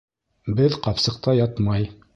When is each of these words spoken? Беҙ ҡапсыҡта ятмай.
Беҙ 0.61 0.79
ҡапсыҡта 0.87 1.37
ятмай. 1.45 1.91